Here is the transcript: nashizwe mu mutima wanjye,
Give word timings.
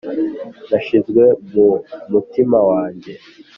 nashizwe 0.69 1.23
mu 1.51 1.67
mutima 2.11 2.57
wanjye, 2.69 3.13